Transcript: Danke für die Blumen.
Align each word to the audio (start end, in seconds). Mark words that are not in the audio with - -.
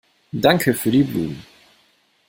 Danke 0.31 0.73
für 0.73 0.89
die 0.89 1.03
Blumen. 1.03 1.45